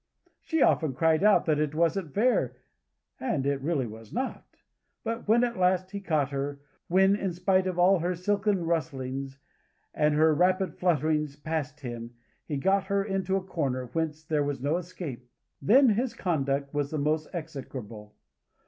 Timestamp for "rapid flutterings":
10.33-11.35